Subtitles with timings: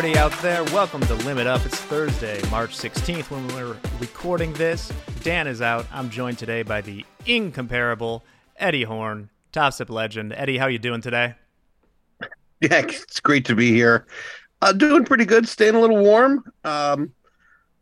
[0.00, 0.64] everybody out there.
[0.72, 1.66] Welcome to Limit Up.
[1.66, 4.90] It's Thursday, March 16th when we're recording this.
[5.22, 5.84] Dan is out.
[5.92, 8.24] I'm joined today by the incomparable
[8.56, 10.32] Eddie Horn, Topstep legend.
[10.32, 11.34] Eddie, how you doing today?
[12.62, 14.06] Yeah, it's great to be here.
[14.62, 16.50] Uh, doing pretty good, staying a little warm.
[16.64, 17.12] Um,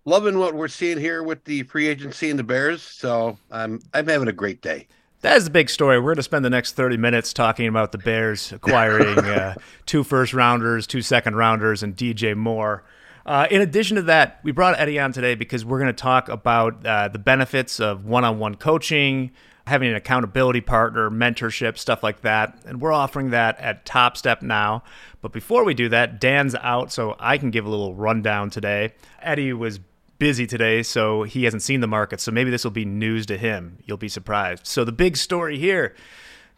[0.05, 2.83] loving what we're seeing here with the free agency and the Bears.
[2.83, 4.89] So I'm I'm having a great day.
[5.21, 5.99] That is the big story.
[5.99, 9.55] We're going to spend the next 30 minutes talking about the Bears acquiring uh,
[9.85, 12.85] two first rounders, two second rounders, and DJ Moore.
[13.27, 16.29] Uh, in addition to that, we brought Eddie on today because we're going to talk
[16.29, 19.33] about uh, the benefits of one on one coaching,
[19.67, 22.57] having an accountability partner, mentorship, stuff like that.
[22.65, 24.85] And we're offering that at Topstep now.
[25.21, 28.95] But before we do that, Dan's out, so I can give a little rundown today.
[29.21, 29.81] Eddie was
[30.19, 32.21] busy today, so he hasn't seen the market.
[32.21, 33.79] So maybe this will be news to him.
[33.85, 34.67] You'll be surprised.
[34.67, 35.95] So the big story here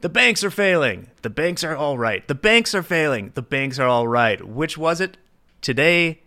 [0.01, 1.11] the banks are failing.
[1.21, 2.27] The banks are all right.
[2.27, 3.33] The banks are failing.
[3.35, 4.43] The banks are all right.
[4.43, 5.19] Which was it?
[5.61, 6.23] Today,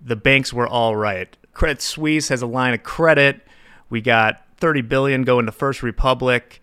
[0.00, 1.36] the banks were all right.
[1.52, 3.42] Credit Suisse has a line of credit.
[3.90, 6.62] We got 30 billion going to First Republic.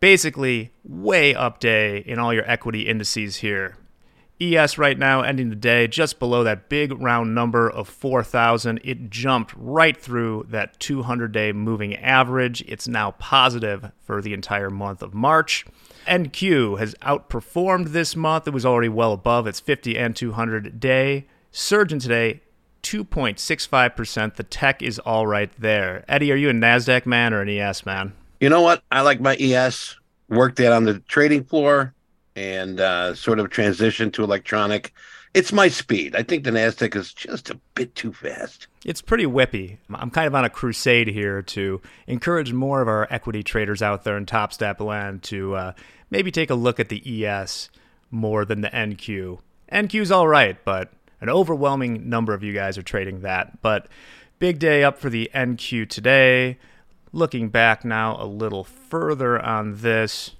[0.00, 3.76] Basically, way up day in all your equity indices here.
[4.40, 8.80] ES right now ending the day just below that big round number of 4,000.
[8.82, 12.62] It jumped right through that 200 day moving average.
[12.66, 15.66] It's now positive for the entire month of March.
[16.06, 18.48] NQ has outperformed this month.
[18.48, 21.26] It was already well above its 50 and 200 day.
[21.52, 22.40] Surgeon today,
[22.82, 24.36] 2.65%.
[24.36, 26.04] The tech is all right there.
[26.08, 28.14] Eddie, are you a NASDAQ man or an ES man?
[28.40, 28.82] You know what?
[28.90, 29.96] I like my ES.
[30.30, 31.92] Worked that on the trading floor
[32.40, 34.94] and uh, sort of transition to electronic.
[35.34, 36.16] It's my speed.
[36.16, 38.66] I think the Nasdaq is just a bit too fast.
[38.84, 39.76] It's pretty whippy.
[39.92, 44.04] I'm kind of on a crusade here to encourage more of our equity traders out
[44.04, 45.72] there in Topstep land to uh,
[46.10, 47.68] maybe take a look at the ES
[48.10, 49.38] more than the NQ.
[49.70, 53.60] NQ's all right, but an overwhelming number of you guys are trading that.
[53.60, 53.86] But
[54.38, 56.58] big day up for the NQ today.
[57.12, 60.32] Looking back now a little further on this,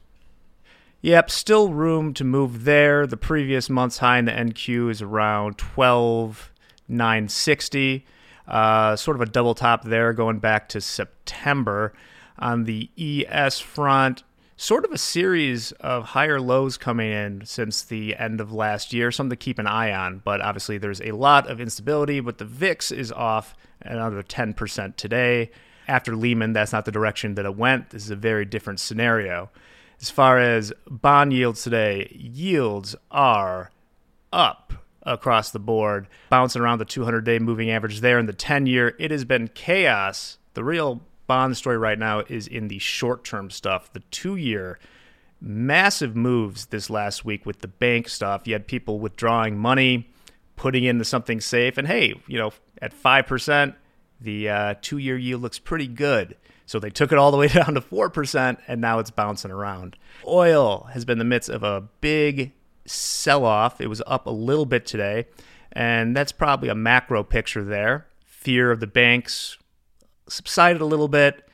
[1.03, 3.07] Yep, still room to move there.
[3.07, 8.05] The previous month's high in the NQ is around 12,960.
[8.47, 11.95] Uh, sort of a double top there going back to September.
[12.39, 14.25] On the ES front,
[14.59, 19.11] sort of a series of higher lows coming in since the end of last year,
[19.11, 20.21] something to keep an eye on.
[20.23, 25.51] But obviously, there's a lot of instability, but the VIX is off another 10% today.
[25.89, 27.89] After Lehman, that's not the direction that it went.
[27.89, 29.49] This is a very different scenario.
[30.01, 33.71] As far as bond yields today, yields are
[34.33, 34.73] up
[35.03, 38.19] across the board, bouncing around the 200 day moving average there.
[38.19, 40.39] In the 10 year, it has been chaos.
[40.55, 43.93] The real bond story right now is in the short term stuff.
[43.93, 44.79] The two year,
[45.41, 48.47] massive moves this last week with the bank stuff.
[48.47, 50.11] You had people withdrawing money,
[50.57, 53.75] putting into something safe, and hey, you know, at 5%,
[54.21, 56.37] the uh, two year yield looks pretty good.
[56.71, 59.97] So they took it all the way down to 4%, and now it's bouncing around.
[60.25, 62.53] Oil has been in the midst of a big
[62.87, 63.81] sell off.
[63.81, 65.27] It was up a little bit today,
[65.73, 68.07] and that's probably a macro picture there.
[68.25, 69.59] Fear of the banks
[70.29, 71.45] subsided a little bit.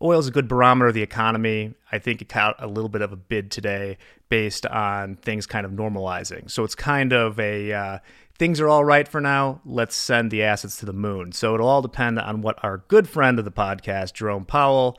[0.00, 1.74] Oil is a good barometer of the economy.
[1.90, 3.98] I think it got a little bit of a bid today
[4.28, 6.48] based on things kind of normalizing.
[6.48, 7.98] So it's kind of a uh,
[8.38, 9.60] things are all right for now.
[9.64, 11.32] Let's send the assets to the moon.
[11.32, 14.98] So it'll all depend on what our good friend of the podcast, Jerome Powell,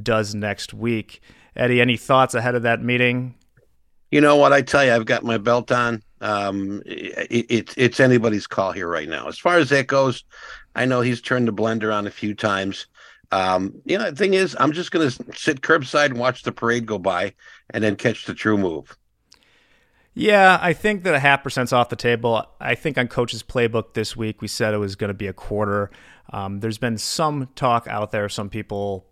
[0.00, 1.20] does next week.
[1.56, 3.34] Eddie, any thoughts ahead of that meeting?
[4.10, 4.52] You know what?
[4.52, 6.02] I tell you, I've got my belt on.
[6.20, 9.28] Um, it, it, it's anybody's call here right now.
[9.28, 10.24] As far as that goes,
[10.74, 12.86] I know he's turned the blender on a few times.
[13.32, 16.52] Um, you know, the thing is, I'm just going to sit curbside and watch the
[16.52, 17.34] parade go by
[17.70, 18.96] and then catch the true move.
[20.14, 22.46] Yeah, I think that a half percent's off the table.
[22.60, 25.32] I think on Coach's playbook this week, we said it was going to be a
[25.32, 25.90] quarter.
[26.32, 29.06] Um, there's been some talk out there, some people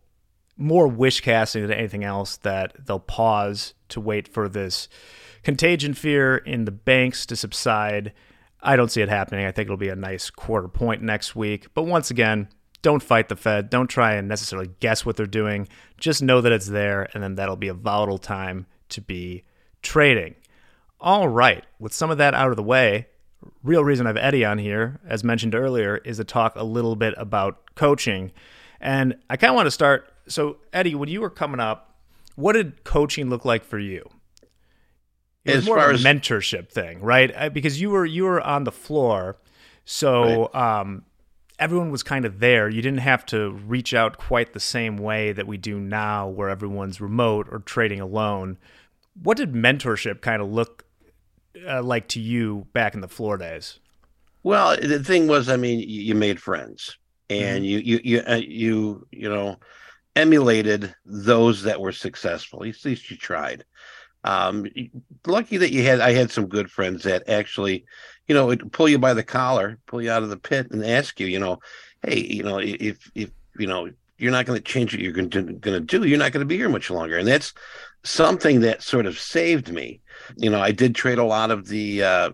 [0.57, 4.89] more wish casting than anything else, that they'll pause to wait for this
[5.43, 8.13] contagion fear in the banks to subside.
[8.61, 9.45] I don't see it happening.
[9.45, 11.75] I think it'll be a nice quarter point next week.
[11.75, 12.49] But once again,
[12.81, 13.71] don't fight the Fed.
[13.71, 15.67] Don't try and necessarily guess what they're doing.
[15.99, 19.43] Just know that it's there, and then that'll be a volatile time to be
[19.83, 20.37] trading.
[21.03, 23.09] All right, with some of that out of the way,
[23.65, 27.13] real reason I've Eddie on here, as mentioned earlier, is to talk a little bit
[27.17, 28.31] about coaching.
[28.81, 30.13] And I kind of want to start.
[30.29, 31.97] So, Eddie, when you were coming up,
[32.37, 34.09] what did coaching look like for you?
[35.45, 36.05] It was as more of a as...
[36.05, 37.53] mentorship thing, right?
[37.53, 39.39] Because you were you were on the floor,
[39.85, 40.81] so right.
[40.81, 41.05] um,
[41.59, 42.69] everyone was kind of there.
[42.69, 46.49] You didn't have to reach out quite the same way that we do now, where
[46.49, 48.57] everyone's remote or trading alone.
[49.21, 50.85] What did mentorship kind of look
[51.67, 53.79] uh, like to you back in the floor days?
[54.43, 56.97] Well, the thing was, I mean, you made friends,
[57.31, 57.65] and mm-hmm.
[57.65, 59.57] you you you uh, you you know
[60.17, 62.65] emulated those that were successful.
[62.65, 63.65] At least you tried.
[64.25, 64.67] Um,
[65.27, 67.85] lucky that you had I had some good friends that actually,
[68.29, 70.85] you know, would pull you by the collar, pull you out of the pit, and
[70.85, 71.59] ask you, you know,
[72.03, 75.31] hey, you know, if if you know you're not going to change what you're going
[75.31, 77.53] to, going to do, you're not going to be here much longer, and that's
[78.05, 80.01] something that sort of saved me.
[80.37, 82.31] You know, I did trade a lot of the uh,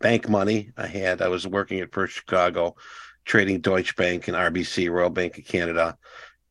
[0.00, 1.22] bank money I had.
[1.22, 2.76] I was working at First Chicago,
[3.24, 5.96] trading Deutsche Bank and RBC, Royal Bank of Canada.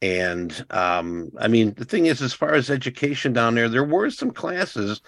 [0.01, 4.09] And um, I mean, the thing is, as far as education down there, there were
[4.09, 5.01] some classes,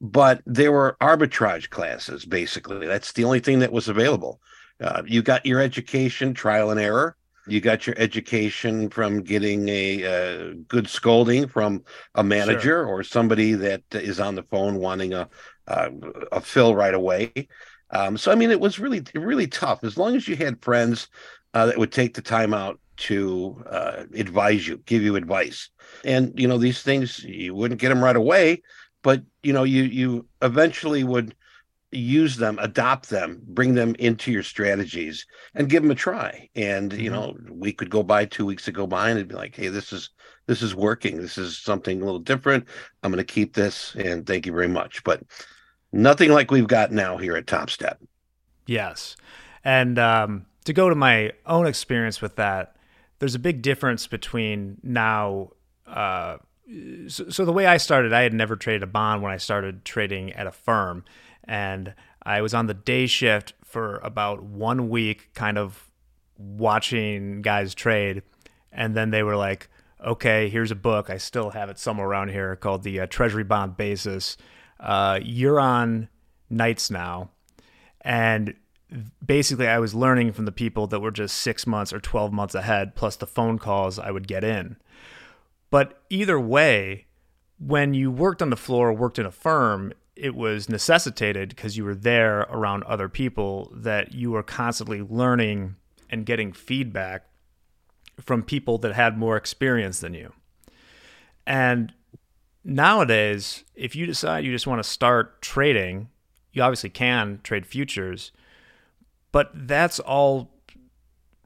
[0.00, 2.86] but there were arbitrage classes, basically.
[2.86, 4.40] That's the only thing that was available.
[4.80, 7.16] Uh, you got your education, trial and error.
[7.46, 11.82] You got your education from getting a, a good scolding from
[12.14, 12.86] a manager sure.
[12.86, 15.28] or somebody that is on the phone wanting a,
[15.66, 15.90] a,
[16.30, 17.48] a fill right away.
[17.90, 19.84] Um, so I mean, it was really really tough.
[19.84, 21.08] As long as you had friends
[21.54, 25.70] uh, that would take the time out to uh, advise you, give you advice,
[26.04, 28.62] and you know these things you wouldn't get them right away,
[29.02, 31.34] but you know you you eventually would
[31.92, 36.48] use them, adopt them, bring them into your strategies, and give them a try.
[36.56, 37.00] And mm-hmm.
[37.00, 39.54] you know, we could go by, two weeks to go by, and it'd be like,
[39.54, 40.10] hey, this is
[40.46, 41.18] this is working.
[41.18, 42.66] This is something a little different.
[43.02, 45.04] I'm going to keep this, and thank you very much.
[45.04, 45.22] But
[45.92, 47.96] nothing like we've got now here at Topstep.
[48.66, 49.16] Yes.
[49.64, 52.76] And um, to go to my own experience with that,
[53.18, 55.50] there's a big difference between now.
[55.86, 56.38] Uh,
[57.06, 59.84] so, so, the way I started, I had never traded a bond when I started
[59.84, 61.04] trading at a firm.
[61.44, 65.90] And I was on the day shift for about one week, kind of
[66.36, 68.22] watching guys trade.
[68.70, 69.68] And then they were like,
[70.04, 71.10] okay, here's a book.
[71.10, 74.36] I still have it somewhere around here called the uh, Treasury Bond Basis
[74.82, 76.08] uh, you're on
[76.50, 77.30] nights now,
[78.02, 78.54] and
[79.24, 82.54] basically I was learning from the people that were just six months or 12 months
[82.54, 84.76] ahead, plus the phone calls I would get in.
[85.70, 87.06] But either way,
[87.58, 91.84] when you worked on the floor, worked in a firm, it was necessitated because you
[91.84, 95.76] were there around other people that you were constantly learning
[96.10, 97.24] and getting feedback
[98.20, 100.32] from people that had more experience than you.
[101.46, 101.92] And
[102.64, 106.08] nowadays, if you decide you just want to start trading,
[106.52, 108.32] you obviously can trade futures,
[109.32, 110.50] but that's all.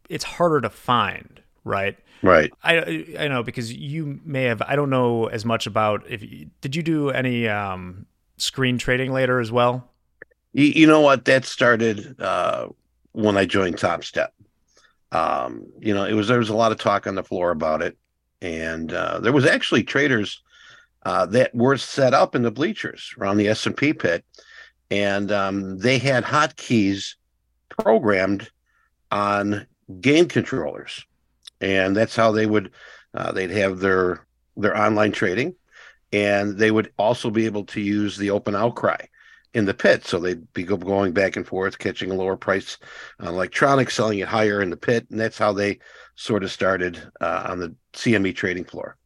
[0.08, 1.96] It's harder to find, right?
[2.22, 2.52] Right.
[2.62, 4.62] I I know because you may have.
[4.62, 6.22] I don't know as much about if
[6.60, 9.90] did you do any um, screen trading later as well.
[10.52, 11.24] You, you know what?
[11.24, 12.68] That started uh,
[13.12, 14.28] when I joined Topstep.
[15.12, 17.82] Um, you know, it was there was a lot of talk on the floor about
[17.82, 17.96] it,
[18.42, 20.42] and uh, there was actually traders
[21.06, 24.24] uh, that were set up in the bleachers around the S&P pit.
[24.90, 27.14] And um, they had hotkeys
[27.68, 28.50] programmed
[29.12, 29.68] on
[30.00, 31.06] game controllers.
[31.60, 32.72] And that's how they would,
[33.14, 35.54] uh, they'd have their, their online trading.
[36.12, 39.06] And they would also be able to use the open outcry
[39.54, 40.04] in the pit.
[40.04, 42.76] So they'd be going back and forth, catching a lower price
[43.20, 45.06] on electronics, selling it higher in the pit.
[45.10, 45.78] And that's how they
[46.14, 48.96] sort of started uh, on the CME trading floor.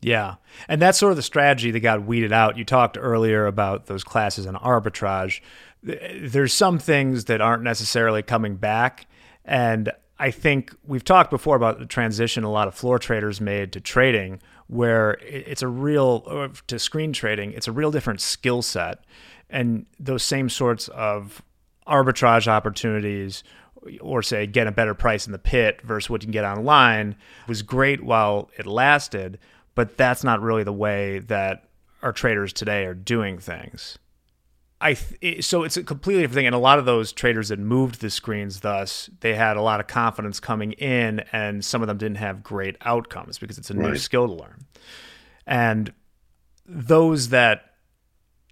[0.00, 0.36] Yeah.
[0.68, 2.56] And that's sort of the strategy that got weeded out.
[2.56, 5.40] You talked earlier about those classes in arbitrage.
[5.82, 9.06] There's some things that aren't necessarily coming back.
[9.44, 13.72] And I think we've talked before about the transition a lot of floor traders made
[13.72, 18.62] to trading, where it's a real, uh, to screen trading, it's a real different skill
[18.62, 19.00] set.
[19.50, 21.42] And those same sorts of
[21.86, 23.42] arbitrage opportunities
[24.00, 27.16] or say get a better price in the pit versus what you can get online
[27.46, 29.38] was great while it lasted
[29.78, 31.68] but that's not really the way that
[32.02, 33.96] our traders today are doing things.
[34.80, 37.58] I th- so it's a completely different thing, and a lot of those traders that
[37.58, 41.88] moved the screens, thus they had a lot of confidence coming in, and some of
[41.88, 43.90] them didn't have great outcomes because it's a right.
[43.90, 44.66] new skill to learn.
[45.46, 45.92] And
[46.64, 47.74] those that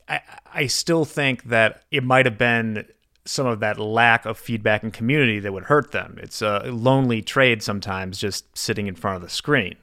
[0.08, 0.20] I,
[0.52, 2.86] I still think that it might have been
[3.24, 6.18] some of that lack of feedback and community that would hurt them.
[6.22, 9.76] It's a lonely trade sometimes, just sitting in front of the screen.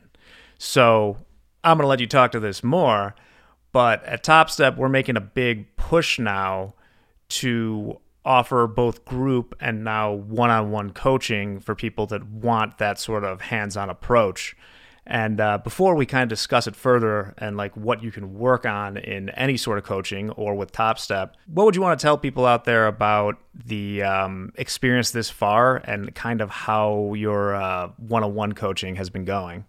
[0.57, 1.17] So
[1.63, 3.15] I'm going to let you talk to this more.
[3.73, 6.75] But at Topstep, we're making a big push now
[7.29, 12.99] to offer both group and now one on one coaching for people that want that
[12.99, 14.55] sort of hands on approach.
[15.05, 18.65] And uh, before we kind of discuss it further and like what you can work
[18.65, 22.17] on in any sort of coaching or with Topstep, what would you want to tell
[22.17, 27.53] people out there about the um, experience this far and kind of how your
[27.97, 29.65] one on one coaching has been going?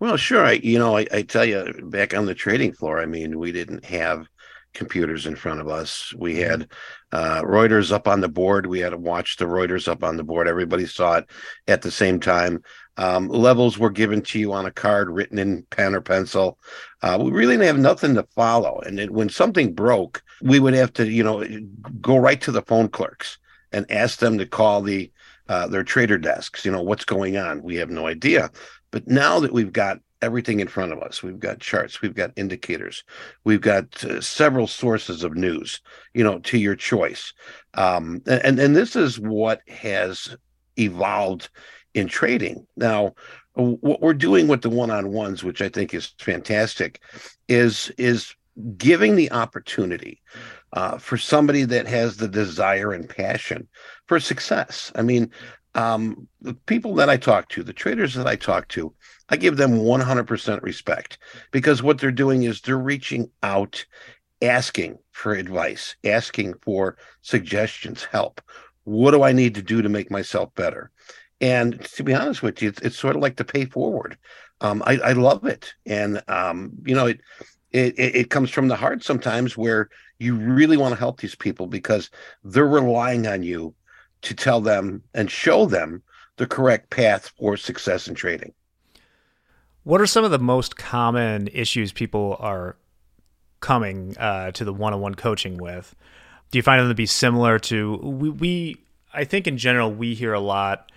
[0.00, 0.44] Well, sure.
[0.44, 3.50] I, you know, I, I, tell you, back on the trading floor, I mean, we
[3.50, 4.28] didn't have
[4.74, 6.14] computers in front of us.
[6.16, 6.50] We mm-hmm.
[6.50, 6.68] had
[7.10, 8.66] uh, Reuters up on the board.
[8.66, 10.46] We had to watch the Reuters up on the board.
[10.46, 11.26] Everybody saw it
[11.66, 12.62] at the same time.
[12.96, 16.58] Um, levels were given to you on a card written in pen or pencil.
[17.02, 18.80] Uh, we really didn't have nothing to follow.
[18.80, 21.44] And it, when something broke, we would have to, you know,
[22.00, 23.38] go right to the phone clerks
[23.72, 25.10] and ask them to call the
[25.48, 26.64] uh, their trader desks.
[26.64, 27.62] You know, what's going on?
[27.62, 28.50] We have no idea.
[28.90, 31.22] But now that we've got everything in front of us.
[31.22, 33.04] We've got charts, we've got indicators,
[33.44, 35.80] we've got uh, several sources of news,
[36.14, 37.32] you know, to your choice.
[37.74, 40.36] Um, and and this is what has
[40.76, 41.50] evolved
[41.94, 42.66] in trading.
[42.76, 43.14] Now,
[43.54, 47.00] what we're doing with the one-on-ones, which I think is fantastic,
[47.48, 48.34] is is
[48.76, 50.20] giving the opportunity
[50.72, 53.68] uh, for somebody that has the desire and passion
[54.06, 54.92] for success.
[54.94, 55.30] I mean,
[55.74, 58.94] um, the people that I talk to, the traders that I talk to,
[59.28, 61.18] I give them 100% respect
[61.50, 63.84] because what they're doing is they're reaching out,
[64.40, 68.40] asking for advice, asking for suggestions, help.
[68.84, 70.90] What do I need to do to make myself better?
[71.40, 74.16] And to be honest with you, it's, it's sort of like the pay forward.
[74.60, 77.20] Um, I, I, love it, and um, you know, it,
[77.70, 81.68] it it comes from the heart sometimes where you really want to help these people
[81.68, 82.10] because
[82.42, 83.72] they're relying on you
[84.22, 86.02] to tell them and show them
[86.36, 88.52] the correct path for success in trading.
[89.84, 92.76] What are some of the most common issues people are
[93.60, 95.94] coming uh, to the one-on-one coaching with?
[96.50, 98.76] Do you find them to be similar to we, we?
[99.12, 100.90] I think in general we hear a lot,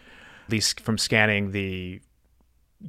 [0.45, 2.01] at least from scanning the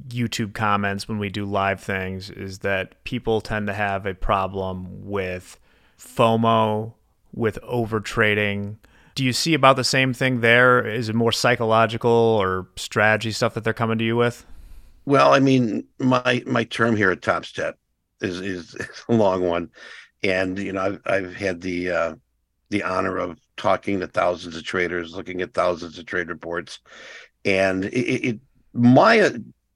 [0.08, 5.04] YouTube comments when we do live things, is that people tend to have a problem
[5.04, 5.58] with
[5.98, 6.94] FOMO,
[7.32, 8.78] with over trading,
[9.14, 10.86] do you see about the same thing there?
[10.86, 14.46] Is it more psychological or strategy stuff that they're coming to you with?
[15.04, 17.74] Well, I mean, my my term here at Topstep
[18.20, 18.76] is is
[19.08, 19.70] a long one,
[20.22, 22.14] and you know I've I've had the uh,
[22.70, 26.78] the honor of talking to thousands of traders, looking at thousands of trade reports,
[27.44, 28.40] and it, it
[28.72, 29.32] my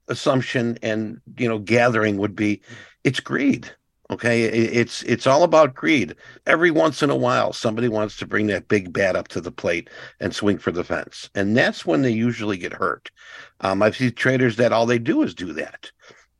[0.07, 2.61] assumption and you know gathering would be
[3.03, 3.69] it's greed
[4.09, 6.15] Okay, it's it's all about greed.
[6.45, 9.51] Every once in a while, somebody wants to bring that big bat up to the
[9.51, 9.89] plate
[10.21, 13.11] and swing for the fence, and that's when they usually get hurt.
[13.59, 15.91] Um, I've seen traders that all they do is do that,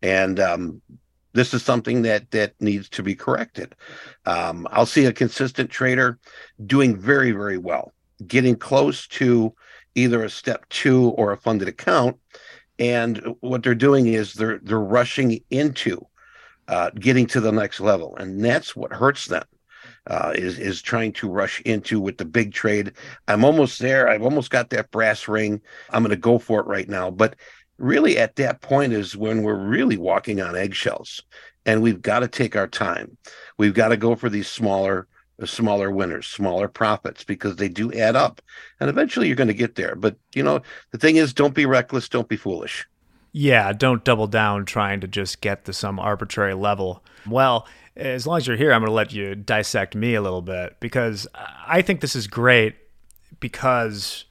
[0.01, 0.81] and um,
[1.33, 3.75] this is something that that needs to be corrected.
[4.25, 6.19] Um, I'll see a consistent trader
[6.65, 7.91] doing very very well,
[8.25, 9.53] getting close to
[9.93, 12.15] either a step two or a funded account,
[12.79, 16.07] and what they're doing is they're they're rushing into
[16.67, 19.45] uh, getting to the next level, and that's what hurts them.
[20.05, 22.93] Uh, is is trying to rush into with the big trade.
[23.27, 24.07] I'm almost there.
[24.07, 25.62] I've almost got that brass ring.
[25.89, 27.12] I'm going to go for it right now.
[27.12, 27.36] But
[27.77, 31.24] really, at that point is when we're really walking on eggshells,
[31.65, 33.17] and we've got to take our time.
[33.57, 35.07] We've got to go for these smaller
[35.45, 38.41] smaller winners, smaller profits because they do add up,
[38.79, 39.95] and eventually you're going to get there.
[39.95, 42.88] But you know, the thing is, don't be reckless, don't be foolish.
[43.31, 47.03] Yeah, don't double down trying to just get to some arbitrary level.
[47.27, 50.41] Well, as long as you're here, I'm going to let you dissect me a little
[50.41, 52.75] bit because I think this is great
[53.39, 54.25] because,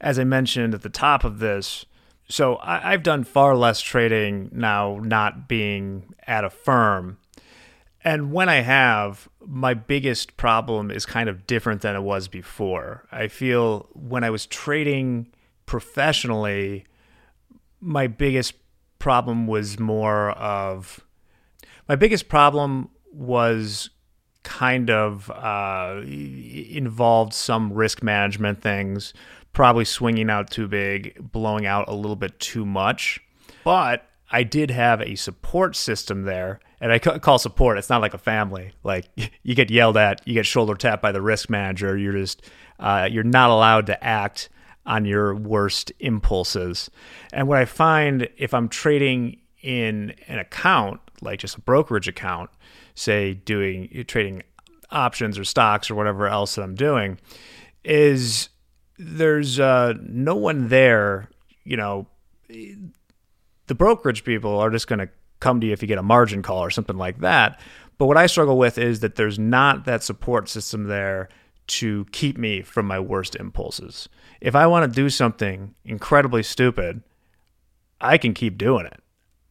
[0.00, 1.86] as I mentioned at the top of this,
[2.28, 7.18] so I, have done far less trading now, not being at a firm.
[8.04, 13.06] And when I have, my biggest problem is kind of different than it was before.
[13.12, 15.28] I feel when I was trading
[15.66, 16.84] professionally,
[17.82, 18.54] my biggest
[18.98, 21.04] problem was more of
[21.88, 23.90] my biggest problem was
[24.44, 29.12] kind of uh, involved some risk management things,
[29.52, 33.20] probably swinging out too big, blowing out a little bit too much.
[33.64, 37.78] But I did have a support system there, and I call support.
[37.78, 38.72] It's not like a family.
[38.82, 39.08] Like
[39.42, 41.96] you get yelled at, you get shoulder tapped by the risk manager.
[41.98, 42.42] You're just
[42.78, 44.48] uh, you're not allowed to act
[44.86, 46.90] on your worst impulses.
[47.32, 52.50] And what I find if I'm trading in an account, like just a brokerage account,
[52.94, 54.42] say doing trading
[54.90, 57.18] options or stocks or whatever else that I'm doing,
[57.84, 58.48] is
[58.98, 61.30] there's uh, no one there,
[61.64, 62.06] you know,
[62.48, 65.08] the brokerage people are just going to
[65.40, 67.60] come to you if you get a margin call or something like that.
[67.98, 71.28] But what I struggle with is that there's not that support system there
[71.66, 74.08] to keep me from my worst impulses.
[74.40, 77.02] If I want to do something incredibly stupid,
[78.00, 79.00] I can keep doing it.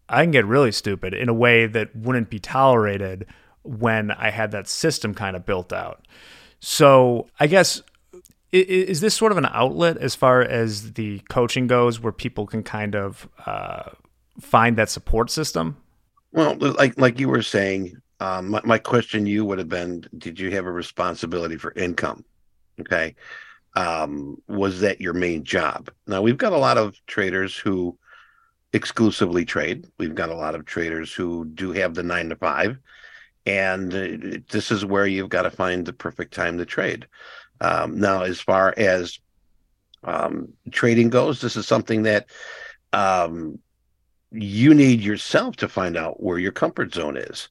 [0.10, 3.26] I can get really stupid in a way that wouldn't be tolerated
[3.64, 6.06] when I had that system kind of built out.
[6.60, 7.82] So I guess
[8.52, 12.64] is this sort of an outlet as far as the coaching goes, where people can
[12.64, 13.92] kind of uh,
[14.40, 15.78] find that support system?
[16.34, 20.40] Well, like like you were saying, um, my, my question you would have been: Did
[20.40, 22.24] you have a responsibility for income?
[22.80, 23.16] Okay,
[23.76, 25.90] um, was that your main job?
[26.06, 27.98] Now we've got a lot of traders who
[28.74, 29.88] exclusively trade.
[29.98, 32.78] We've got a lot of traders who do have the nine to five,
[33.48, 37.08] and uh, this is where you've got to find the perfect time to trade.
[37.60, 39.20] Um, now, as far as
[40.04, 42.28] um, trading goes, this is something that
[42.94, 43.58] um,
[44.32, 47.50] you need yourself to find out where your comfort zone is.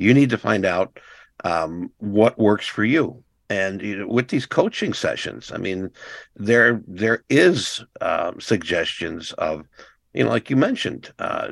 [0.00, 0.98] You need to find out
[1.44, 3.22] um, what works for you.
[3.50, 5.90] And you know, with these coaching sessions, I mean,
[6.36, 9.66] there there is uh, suggestions of,
[10.14, 11.48] you know, like you mentioned, uh,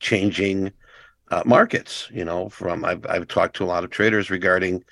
[0.00, 0.72] changing
[1.30, 2.08] uh, markets.
[2.12, 4.82] You know, from I've I've talked to a lot of traders regarding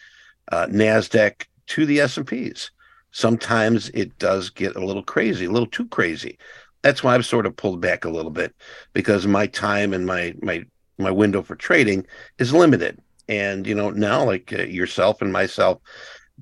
[0.53, 2.71] uh, Nasdaq to the S and P's.
[3.11, 6.39] Sometimes it does get a little crazy, a little too crazy
[6.83, 8.55] that's why I've sort of pulled back a little bit
[8.93, 10.65] because my time and my my
[10.99, 12.07] my window for trading
[12.39, 13.01] is limited.
[13.29, 15.81] And you know now, like uh, yourself and myself,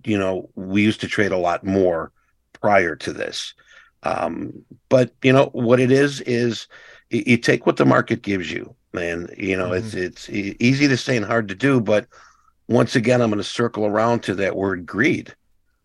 [0.04, 2.12] you know, we used to trade a lot more
[2.60, 3.54] prior to this.
[4.02, 4.52] Um,
[4.88, 6.68] but you know what it is is
[7.10, 9.98] you, you take what the market gives you, and you know mm-hmm.
[9.98, 11.80] it's it's easy to say and hard to do.
[11.80, 12.06] But
[12.68, 15.34] once again, I'm going to circle around to that word greed,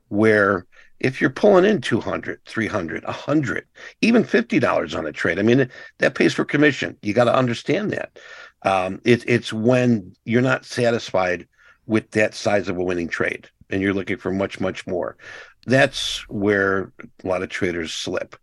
[0.09, 0.65] where
[0.99, 3.65] if you're pulling in 200 300 100
[4.01, 7.91] even $50 on a trade i mean that pays for commission you got to understand
[7.91, 8.19] that
[8.63, 11.47] um, it, it's when you're not satisfied
[11.85, 15.17] with that size of a winning trade and you're looking for much much more
[15.65, 16.91] that's where
[17.23, 18.35] a lot of traders slip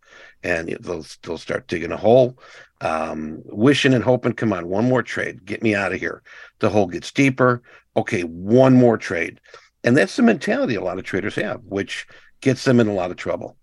[0.43, 2.39] and they'll, they'll start digging a hole
[2.83, 6.23] um, wishing and hoping come on one more trade get me out of here
[6.59, 7.63] the hole gets deeper
[7.97, 9.41] okay one more trade
[9.85, 12.07] and that's the mentality a lot of traders have which
[12.41, 13.57] gets them in a lot of trouble.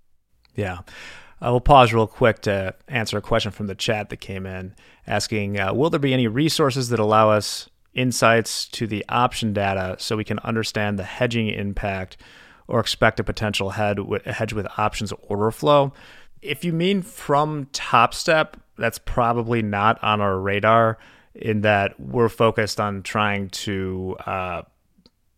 [0.56, 0.80] Yeah.
[1.44, 4.74] Uh, we'll pause real quick to answer a question from the chat that came in
[5.06, 9.98] asking uh, Will there be any resources that allow us insights to the option data
[10.00, 12.16] so we can understand the hedging impact
[12.68, 15.92] or expect a potential head hedge with options order flow?
[16.42, 20.98] If you mean from Top Step, that's probably not on our radar
[21.36, 24.62] in that we're focused on trying to uh,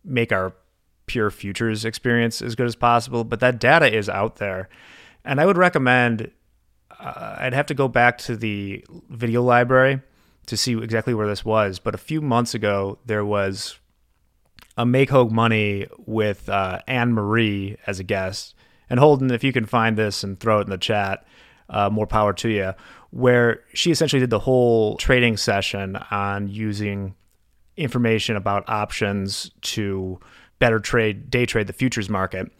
[0.04, 0.54] make our
[1.06, 3.24] pure futures experience as good as possible.
[3.24, 4.68] But that data is out there.
[5.26, 6.30] And I would recommend,
[6.98, 10.00] uh, I'd have to go back to the video library
[10.46, 11.80] to see exactly where this was.
[11.80, 13.78] But a few months ago, there was
[14.76, 18.54] a Make Hogue Money with uh, Anne Marie as a guest.
[18.88, 21.26] And Holden, if you can find this and throw it in the chat,
[21.68, 22.72] uh, more power to you.
[23.10, 27.16] Where she essentially did the whole trading session on using
[27.76, 30.20] information about options to
[30.60, 32.50] better trade day trade the futures market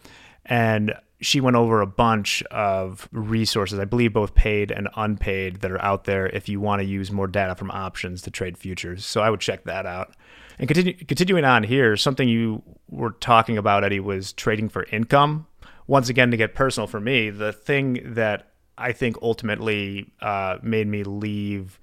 [0.44, 5.70] and she went over a bunch of resources i believe both paid and unpaid that
[5.70, 9.04] are out there if you want to use more data from options to trade futures.
[9.04, 10.14] So i would check that out.
[10.58, 15.46] And continue, continuing on here something you were talking about eddie was trading for income.
[15.86, 20.86] Once again to get personal for me the thing that i think ultimately uh, made
[20.86, 21.78] me leave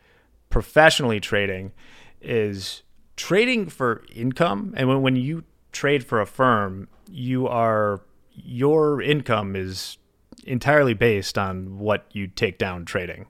[0.49, 1.71] professionally trading
[2.21, 2.83] is
[3.15, 4.73] trading for income.
[4.77, 8.01] And when, when you trade for a firm, you are
[8.35, 9.97] your income is
[10.45, 13.27] entirely based on what you take down trading.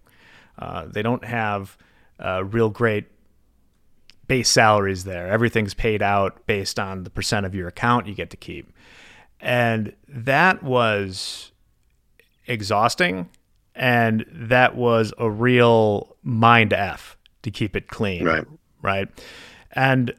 [0.58, 1.78] Uh, they don't have
[2.20, 3.06] uh, real great
[4.28, 5.28] base salaries there.
[5.30, 8.72] Everything's paid out based on the percent of your account you get to keep.
[9.40, 11.52] And that was
[12.48, 13.30] exhausting.
[13.76, 18.24] And that was a real mind F to keep it clean.
[18.24, 18.46] Right.
[18.82, 19.10] Right.
[19.72, 20.14] And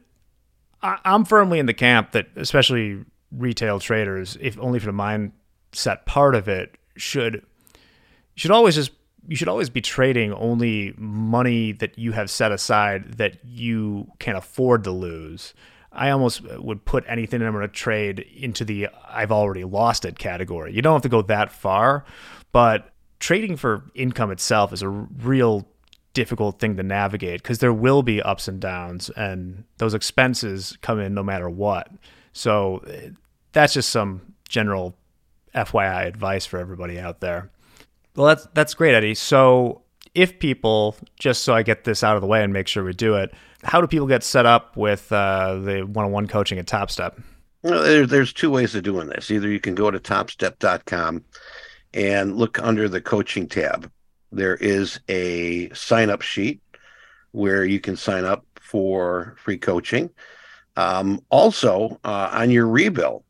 [0.81, 3.05] I, am firmly in the camp that, especially
[3.37, 7.45] retail traders, if only for the mindset part of it, should
[8.35, 8.91] should always just
[9.27, 14.35] you should always be trading only money that you have set aside that you can
[14.35, 15.53] afford to lose.
[15.91, 20.05] I almost would put anything that I'm going to trade into the I've already lost
[20.05, 20.73] it category.
[20.73, 22.05] You don't have to go that far,
[22.51, 25.65] but trading for income itself is a real
[26.13, 30.99] difficult thing to navigate because there will be ups and downs and those expenses come
[30.99, 31.89] in no matter what.
[32.33, 32.83] So
[33.55, 34.95] that's just some general
[35.55, 37.49] FYI advice for everybody out there.
[38.15, 39.15] Well, that's that's great, Eddie.
[39.15, 39.81] So
[40.13, 42.93] if people, just so I get this out of the way and make sure we
[42.93, 47.21] do it, how do people get set up with uh, the one-on-one coaching at Topstep?
[47.63, 49.31] Well, there, there's two ways of doing this.
[49.31, 51.25] Either you can go to topstep.com
[51.93, 53.91] and look under the coaching tab
[54.35, 56.61] there is a sign up sheet
[57.31, 60.09] where you can sign up for free coaching.
[60.75, 63.23] Um, also, uh, on your rebill,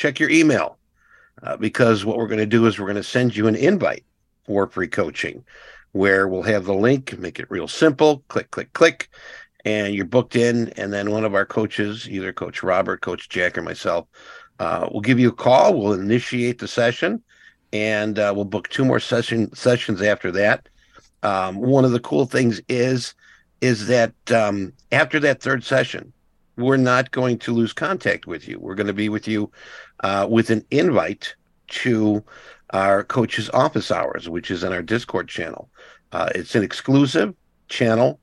[0.00, 0.78] check your email
[1.42, 4.04] uh, because what we're going to do is we're going to send you an invite
[4.46, 5.44] for free coaching
[5.92, 9.10] where we'll have the link, make it real simple click, click, click.
[9.66, 13.58] and you're booked in, and then one of our coaches, either Coach Robert, Coach Jack,
[13.58, 14.06] or myself,
[14.58, 15.74] uh, will give you a call.
[15.74, 17.22] We'll initiate the session,
[17.72, 20.68] and uh, we'll book two more session sessions after that.
[21.22, 23.14] Um, one of the cool things is
[23.60, 26.14] is that um, after that third session,
[26.60, 28.58] we're not going to lose contact with you.
[28.60, 29.50] We're going to be with you
[30.00, 31.34] uh, with an invite
[31.68, 32.24] to
[32.70, 35.68] our coach's office hours, which is in our Discord channel.
[36.12, 37.34] Uh, it's an exclusive
[37.68, 38.20] channel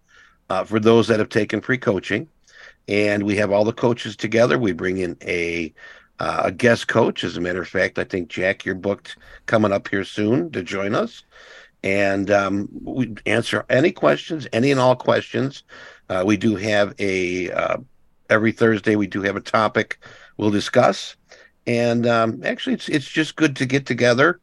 [0.50, 2.28] uh, for those that have taken free coaching.
[2.88, 4.58] And we have all the coaches together.
[4.58, 5.74] We bring in a
[6.20, 7.24] uh, a guest coach.
[7.24, 10.64] As a matter of fact, I think Jack, you're booked coming up here soon to
[10.64, 11.24] join us,
[11.84, 15.64] and um, we answer any questions, any and all questions.
[16.10, 17.78] Uh, we do have a uh,
[18.30, 18.96] every Thursday.
[18.96, 20.00] We do have a topic
[20.38, 21.16] we'll discuss,
[21.68, 24.40] and um, actually, it's it's just good to get together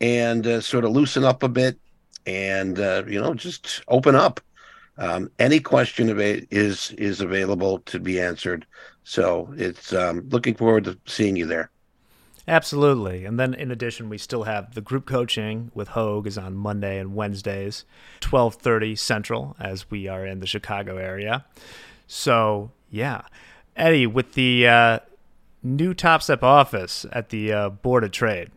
[0.00, 1.78] and uh, sort of loosen up a bit,
[2.26, 4.40] and uh, you know, just open up.
[4.98, 8.66] Um, any question of it is is available to be answered.
[9.02, 11.70] So it's um, looking forward to seeing you there.
[12.46, 13.24] Absolutely.
[13.24, 16.98] And then in addition, we still have the group coaching with Hogue is on Monday
[16.98, 17.84] and Wednesdays,
[18.22, 21.44] 1230 Central, as we are in the Chicago area.
[22.06, 23.22] So, yeah.
[23.76, 24.98] Eddie, with the uh,
[25.76, 28.50] new Topstep office at the uh, Board of Trade,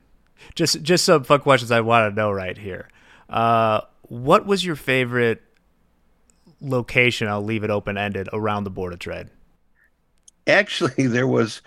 [0.55, 2.89] just just some fun questions I want to know right here.
[3.29, 5.41] Uh, what was your favorite
[6.61, 9.29] location, I'll leave it open ended, around the Board of Trade?
[10.47, 11.61] Actually, there was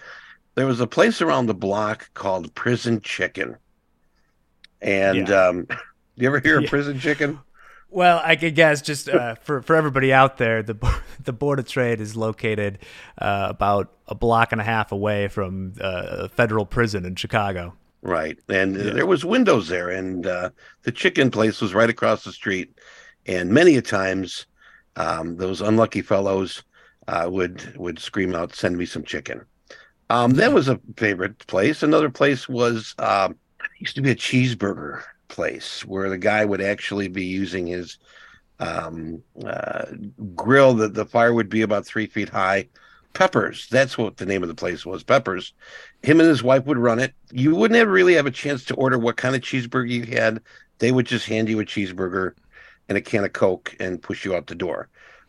[0.55, 3.57] there was a place around the block called Prison Chicken.
[4.81, 5.49] And yeah.
[5.49, 5.67] um,
[6.17, 6.71] you ever hear of yeah.
[6.71, 7.39] Prison Chicken?
[7.95, 10.75] Well, I could guess just uh, for for everybody out there, the
[11.23, 12.81] the Board of Trade is located
[13.19, 17.73] uh, about a block and a half away from uh, a federal prison in Chicago.
[18.03, 18.91] Right, and yeah.
[18.91, 20.51] there was windows there, and uh,
[20.83, 22.77] the chicken place was right across the street.
[23.27, 24.47] And many a times,
[24.97, 26.65] um, those unlucky fellows
[27.07, 29.45] uh, would would scream out, "Send me some chicken."
[30.11, 31.85] Um, that was a favorite place.
[31.85, 33.37] Another place was um,
[33.79, 37.99] used to be a cheeseburger place where the guy would actually be using his
[38.61, 39.87] um, uh,
[40.35, 40.75] grill.
[40.75, 42.69] That the fire would be about three feet high.
[43.13, 43.69] Peppers.
[43.71, 45.05] That's what the name of the place was.
[45.05, 45.53] Peppers.
[46.03, 47.15] Him and his wife would run it.
[47.31, 50.41] You wouldn't have really have a chance to order what kind of cheeseburger you had.
[50.81, 52.35] They would just hand you a cheeseburger
[52.89, 54.89] and a can of Coke and push you out the door.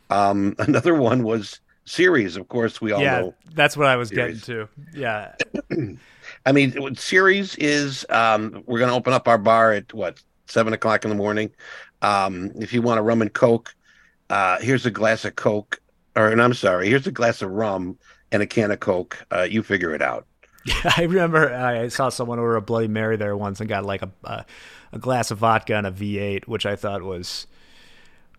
[0.09, 2.37] Um, another one was Ceres.
[2.37, 3.35] Of course, we all yeah, know.
[3.53, 4.43] That's what I was Ceres.
[4.43, 4.69] getting to.
[4.93, 5.35] Yeah.
[6.45, 8.05] I mean, Ceres is.
[8.09, 11.51] Um, we're going to open up our bar at what seven o'clock in the morning.
[12.01, 13.73] Um, if you want a rum and coke,
[14.29, 15.81] uh, here's a glass of coke,
[16.15, 17.97] or and I'm sorry, here's a glass of rum
[18.31, 19.25] and a can of coke.
[19.31, 20.27] Uh, you figure it out.
[20.65, 24.01] Yeah, I remember I saw someone order a Bloody Mary there once and got like
[24.01, 24.45] a, a,
[24.91, 27.47] a glass of vodka and a V8, which I thought was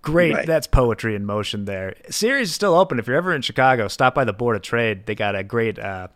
[0.03, 0.35] great.
[0.35, 0.47] Right.
[0.47, 1.95] That's poetry in motion there.
[2.11, 2.99] Ceres is still open.
[2.99, 5.07] If you're ever in Chicago, stop by the Board of Trade.
[5.07, 6.09] They got a great, uh,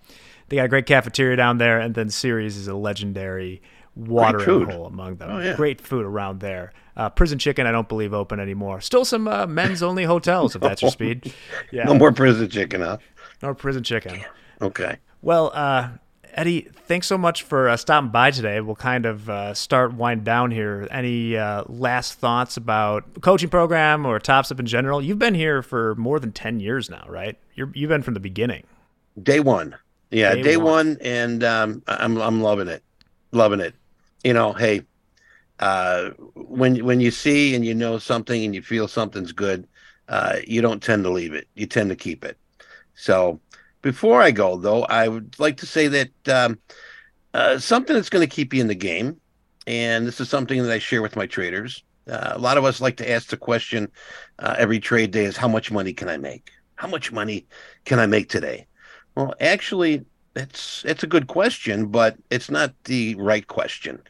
[0.51, 3.63] they got a great cafeteria down there, and then Ceres is a legendary
[3.97, 5.31] watering hole among them.
[5.31, 5.55] Oh, yeah.
[5.57, 6.73] Great food around there.
[6.97, 8.81] Uh, Prison Chicken, I don't believe open anymore.
[8.81, 11.33] Still some uh, men's only hotels, if that's your speed.
[11.73, 11.85] Yeah.
[11.85, 12.99] No more Prison Chicken, huh?
[13.43, 14.21] No Prison Chicken.
[14.61, 14.99] Okay.
[15.23, 15.91] Well, uh,
[16.35, 18.61] Eddie, thanks so much for uh, stopping by today.
[18.61, 20.89] We'll kind of uh, start wind down here.
[20.91, 25.01] Any uh, last thoughts about coaching program or Topstep in general?
[25.01, 27.39] You've been here for more than ten years now, right?
[27.55, 28.65] You're, you've been from the beginning.
[29.21, 29.77] Day one,
[30.11, 30.67] yeah, day, day one.
[30.67, 30.99] one.
[31.01, 32.83] and um, I'm I'm loving it,
[33.33, 33.75] loving it.
[34.25, 34.83] You know, hey,
[35.59, 39.69] uh, when when you see and you know something and you feel something's good,
[40.09, 41.49] uh, you don't tend to leave it.
[41.55, 42.37] You tend to keep it.
[42.95, 43.41] So
[43.83, 46.59] before I go, though, I would like to say that um,
[47.33, 49.21] uh, something that's going to keep you in the game,
[49.67, 51.83] and this is something that I share with my traders.
[52.09, 53.91] Uh, a lot of us like to ask the question
[54.39, 56.51] uh, every trade day is how much money can I make?
[56.75, 57.47] How much money
[57.85, 58.67] can I make today?
[59.15, 60.05] Well, actually,
[60.37, 64.03] it's it's a good question, but it's not the right question.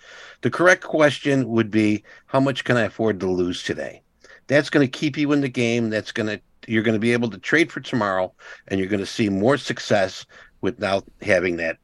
[0.42, 4.02] The correct question would be how much can I afford to lose today?
[4.46, 5.90] That's going to keep you in the game.
[5.90, 8.32] That's going to you're going to be able to trade for tomorrow
[8.68, 10.26] and you're going to see more success
[10.60, 11.78] without having that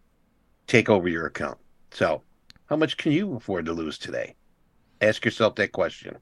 [0.66, 1.58] take over your account.
[1.92, 2.22] So,
[2.66, 4.34] how much can you afford to lose today?
[5.00, 6.16] Ask yourself that question.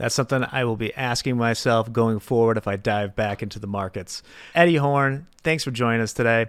[0.00, 3.66] That's something I will be asking myself going forward if I dive back into the
[3.66, 4.22] markets.
[4.54, 6.46] Eddie Horn, thanks for joining us today.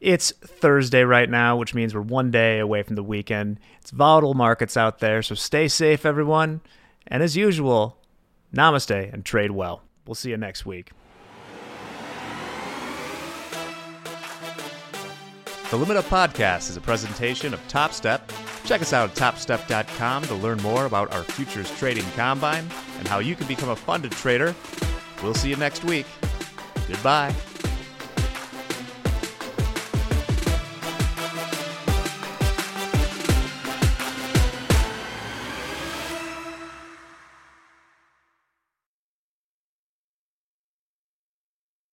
[0.00, 3.60] It's Thursday right now, which means we're one day away from the weekend.
[3.82, 6.62] It's volatile markets out there, so stay safe, everyone.
[7.06, 7.98] And as usual,
[8.54, 9.82] namaste and trade well.
[10.06, 10.92] We'll see you next week.
[15.70, 18.22] The Limit Up Podcast is a presentation of Topstep.
[18.66, 23.20] Check us out at topstep.com to learn more about our futures trading combine and how
[23.20, 24.56] you can become a funded trader.
[25.22, 26.06] We'll see you next week.
[26.88, 27.32] Goodbye.